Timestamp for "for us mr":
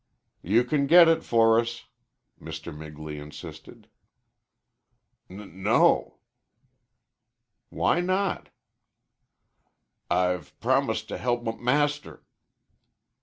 1.23-2.75